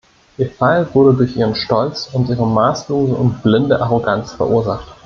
Ihr 0.39 0.49
Fall 0.49 0.87
wurde 0.95 1.15
durch 1.15 1.35
ihren 1.35 1.53
Stolz 1.53 2.09
und 2.11 2.27
ihre 2.27 2.47
maßlose 2.47 3.13
und 3.13 3.43
blinde 3.43 3.79
Arroganz 3.79 4.31
verursacht. 4.31 4.95